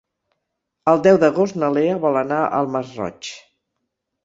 [0.93, 3.33] El deu d'agost na Lea vol anar al Masroig.